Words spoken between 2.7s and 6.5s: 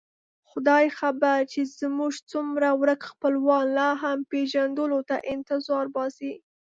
ورک خپلوان لا هم پېژندلو ته انتظار باسي.